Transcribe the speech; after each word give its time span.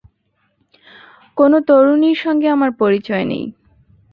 কোনো 1.37 1.57
তরুণীর 1.67 2.17
সঙ্গে 2.17 2.47
আমার 2.47 2.71
পরিচয় 2.79 3.25
নেই। 3.25 3.45